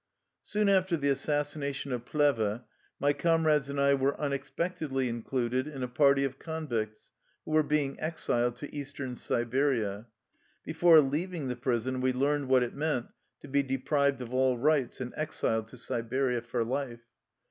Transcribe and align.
Soon 0.43 0.67
after 0.67 0.97
the 0.97 1.09
assassination 1.11 1.91
of 1.91 2.05
Plehve, 2.05 2.63
my 2.99 3.13
comrades 3.13 3.69
and 3.69 3.79
I 3.79 3.93
were 3.93 4.19
unexpectedly 4.19 5.07
included 5.07 5.67
in 5.67 5.83
a 5.83 5.87
party 5.87 6.25
of 6.25 6.39
convicts 6.39 7.11
who 7.45 7.51
were 7.51 7.61
being 7.61 7.99
exiled 7.99 8.55
to 8.55 8.75
Eastern 8.75 9.15
Siberia. 9.15 10.07
Before 10.65 11.01
leaving 11.01 11.49
the 11.49 11.55
prison 11.55 12.01
we 12.01 12.13
learned 12.13 12.47
what 12.47 12.63
it 12.63 12.73
meant 12.73 13.09
to 13.41 13.47
be" 13.47 13.61
deprived 13.77 14.23
of 14.23 14.33
all 14.33 14.57
rights 14.57 15.01
and 15.01 15.13
exiled 15.15 15.67
to 15.67 15.77
Siberia 15.77 16.41
for 16.41 16.65
life." 16.65 17.01